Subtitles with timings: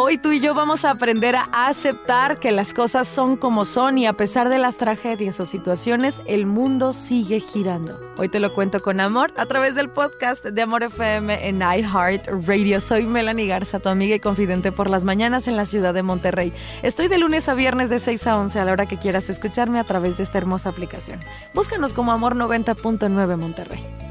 [0.00, 3.98] Hoy tú y yo vamos a aprender a aceptar que las cosas son como son
[3.98, 7.94] y a pesar de las tragedias o situaciones, el mundo sigue girando.
[8.16, 12.26] Hoy te lo cuento con amor a través del podcast de Amor FM en iHeart
[12.46, 12.80] Radio.
[12.80, 16.54] Soy Melanie Garza, tu amiga y confidente por las mañanas en la ciudad de Monterrey.
[16.82, 19.78] Estoy de lunes a viernes de 6 a 11 a la hora que quieras escucharme
[19.78, 21.20] a través de esta hermosa aplicación.
[21.52, 24.07] Búscanos como Amor 90.9 Monterrey.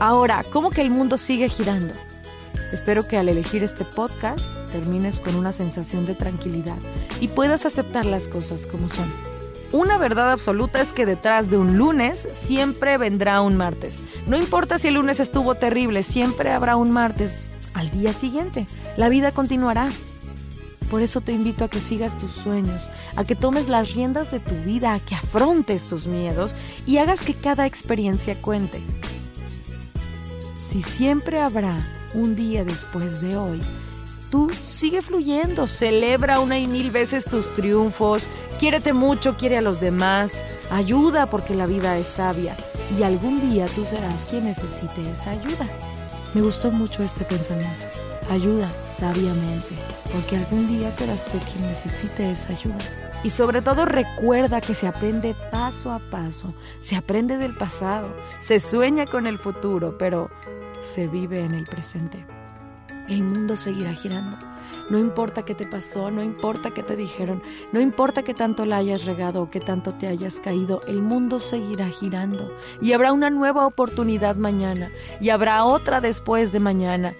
[0.00, 1.92] Ahora, ¿cómo que el mundo sigue girando?
[2.72, 6.78] Espero que al elegir este podcast termines con una sensación de tranquilidad
[7.20, 9.12] y puedas aceptar las cosas como son.
[9.72, 14.02] Una verdad absoluta es que detrás de un lunes siempre vendrá un martes.
[14.26, 17.42] No importa si el lunes estuvo terrible, siempre habrá un martes
[17.74, 18.66] al día siguiente.
[18.96, 19.90] La vida continuará.
[20.90, 24.40] Por eso te invito a que sigas tus sueños, a que tomes las riendas de
[24.40, 28.80] tu vida, a que afrontes tus miedos y hagas que cada experiencia cuente.
[30.70, 31.76] Si siempre habrá
[32.14, 33.60] un día después de hoy,
[34.30, 38.28] tú sigue fluyendo, celebra una y mil veces tus triunfos,
[38.60, 42.56] quiérete mucho, quiere a los demás, ayuda porque la vida es sabia
[42.96, 45.66] y algún día tú serás quien necesite esa ayuda.
[46.34, 47.74] Me gustó mucho este pensamiento.
[48.30, 49.74] Ayuda sabiamente,
[50.12, 52.78] porque algún día serás tú quien necesite esa ayuda.
[53.24, 58.08] Y sobre todo recuerda que se aprende paso a paso, se aprende del pasado,
[58.40, 60.30] se sueña con el futuro, pero
[60.82, 62.24] se vive en el presente.
[63.08, 64.38] El mundo seguirá girando.
[64.90, 68.78] No importa qué te pasó, no importa qué te dijeron, no importa qué tanto la
[68.78, 72.50] hayas regado o qué tanto te hayas caído, el mundo seguirá girando.
[72.82, 77.14] Y habrá una nueva oportunidad mañana, y habrá otra después de mañana,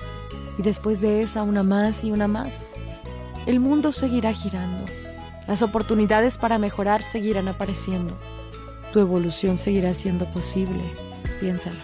[0.58, 2.64] y después de esa una más y una más.
[3.47, 4.84] El mundo seguirá girando.
[5.47, 8.17] Las oportunidades para mejorar seguirán apareciendo.
[8.92, 10.83] Tu evolución seguirá siendo posible.
[11.39, 11.78] Piénsalo.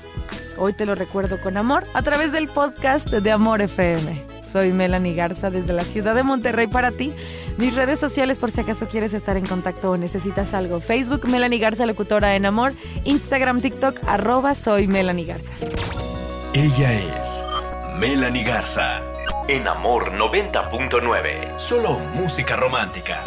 [0.59, 4.23] Hoy te lo recuerdo con amor a través del podcast de Amor FM.
[4.43, 7.13] Soy Melanie Garza desde la ciudad de Monterrey para ti.
[7.59, 10.81] Mis redes sociales por si acaso quieres estar en contacto o necesitas algo.
[10.81, 12.73] Facebook Melanie Garza Locutora en Amor.
[13.05, 15.53] Instagram, TikTok, arroba soy Melanie Garza.
[16.55, 17.45] Ella es
[17.99, 19.03] Melanie Garza
[19.49, 21.59] en Amor 90.9.
[21.59, 23.21] Solo música romántica.